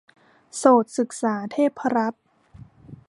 [0.57, 2.23] โสตศึกษาเทพรัตน์